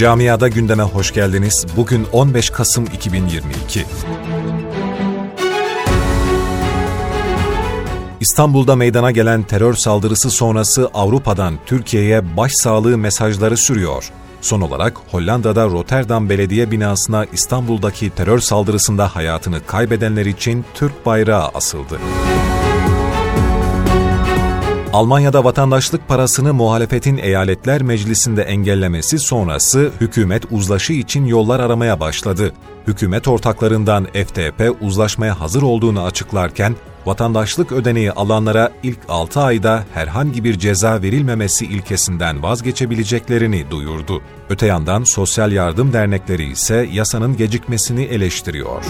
[0.00, 1.66] Camiada gündeme hoş geldiniz.
[1.76, 3.84] Bugün 15 Kasım 2022.
[8.20, 14.10] İstanbul'da meydana gelen terör saldırısı sonrası Avrupa'dan Türkiye'ye başsağlığı mesajları sürüyor.
[14.40, 21.98] Son olarak Hollanda'da Rotterdam Belediye binasına İstanbul'daki terör saldırısında hayatını kaybedenler için Türk bayrağı asıldı.
[24.92, 32.52] Almanya'da vatandaşlık parasını muhalefetin eyaletler meclisinde engellemesi sonrası hükümet uzlaşı için yollar aramaya başladı.
[32.86, 40.58] Hükümet ortaklarından FTP uzlaşmaya hazır olduğunu açıklarken vatandaşlık ödeneği alanlara ilk 6 ayda herhangi bir
[40.58, 44.22] ceza verilmemesi ilkesinden vazgeçebileceklerini duyurdu.
[44.48, 48.84] Öte yandan sosyal yardım dernekleri ise yasanın gecikmesini eleştiriyor.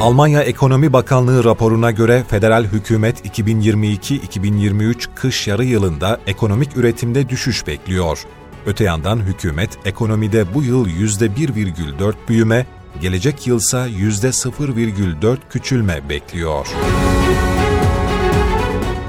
[0.00, 8.24] Almanya Ekonomi Bakanlığı raporuna göre federal hükümet 2022-2023 kış yarı yılında ekonomik üretimde düşüş bekliyor.
[8.66, 12.66] Öte yandan hükümet ekonomide bu yıl %1,4 büyüme,
[13.00, 16.66] gelecek yılsa %0,4 küçülme bekliyor.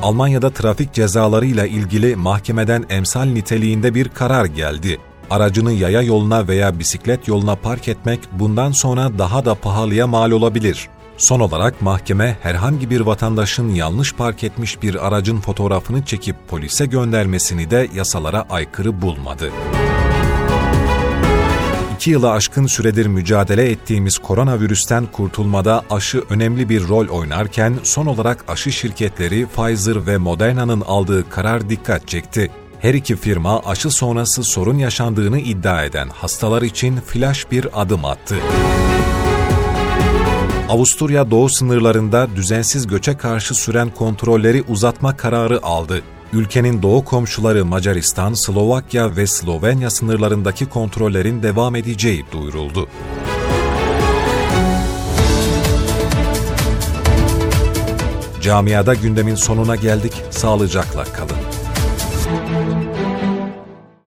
[0.01, 4.99] Almanya'da trafik cezalarıyla ilgili mahkemeden emsal niteliğinde bir karar geldi.
[5.29, 10.89] Aracını yaya yoluna veya bisiklet yoluna park etmek bundan sonra daha da pahalıya mal olabilir.
[11.17, 17.71] Son olarak mahkeme herhangi bir vatandaşın yanlış park etmiş bir aracın fotoğrafını çekip polise göndermesini
[17.71, 19.51] de yasalara aykırı bulmadı.
[21.95, 28.45] İki yılı aşkın süredir mücadele ettiğimiz koronavirüsten kurtulmada aşı önemli bir rol oynarken son olarak
[28.47, 32.51] aşı şirketleri Pfizer ve Moderna'nın aldığı karar dikkat çekti.
[32.87, 38.35] Her iki firma aşı sonrası sorun yaşandığını iddia eden hastalar için flash bir adım attı.
[40.69, 46.01] Avusturya doğu sınırlarında düzensiz göçe karşı süren kontrolleri uzatma kararı aldı.
[46.33, 52.87] Ülkenin doğu komşuları Macaristan, Slovakya ve Slovenya sınırlarındaki kontrollerin devam edeceği duyuruldu.
[58.41, 60.13] Camiada gündemin sonuna geldik.
[60.29, 61.37] Sağlıcakla kalın.